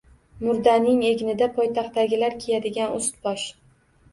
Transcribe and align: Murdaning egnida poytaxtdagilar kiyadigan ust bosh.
Murdaning 0.45 1.03
egnida 1.09 1.47
poytaxtdagilar 1.59 2.39
kiyadigan 2.45 2.99
ust 3.03 3.21
bosh. 3.29 3.45